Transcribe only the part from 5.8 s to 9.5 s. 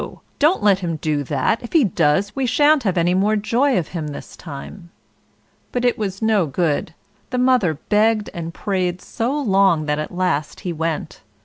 it was no good, the mother begged and prayed so